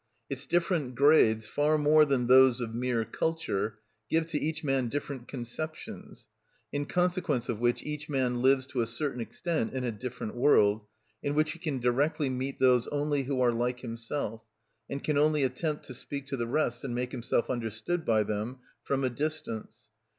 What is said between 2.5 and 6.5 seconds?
of mere culture, give to each man different conceptions,